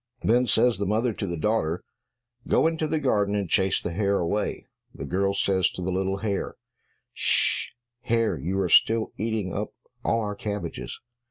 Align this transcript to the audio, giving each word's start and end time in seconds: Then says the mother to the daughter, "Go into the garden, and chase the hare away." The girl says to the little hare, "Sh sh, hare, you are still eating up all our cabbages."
Then 0.21 0.47
says 0.47 0.79
the 0.79 0.87
mother 0.87 1.13
to 1.13 1.27
the 1.27 1.37
daughter, 1.37 1.83
"Go 2.47 2.65
into 2.65 2.87
the 2.87 2.99
garden, 2.99 3.35
and 3.35 3.47
chase 3.47 3.79
the 3.79 3.91
hare 3.91 4.17
away." 4.17 4.65
The 4.95 5.05
girl 5.05 5.35
says 5.35 5.69
to 5.73 5.83
the 5.83 5.91
little 5.91 6.17
hare, 6.17 6.55
"Sh 7.13 7.67
sh, 7.67 7.69
hare, 8.07 8.35
you 8.35 8.59
are 8.61 8.67
still 8.67 9.09
eating 9.17 9.53
up 9.53 9.75
all 10.03 10.21
our 10.21 10.33
cabbages." 10.33 10.99